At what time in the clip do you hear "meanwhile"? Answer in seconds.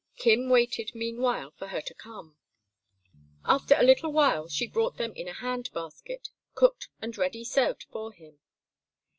0.95-1.51